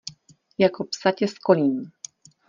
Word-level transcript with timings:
Jako 0.57 0.83
psa 0.83 1.11
tě 1.11 1.27
skolím! 1.27 1.91